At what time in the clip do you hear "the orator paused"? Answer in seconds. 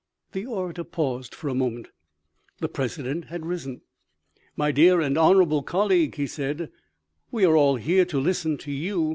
0.31-1.35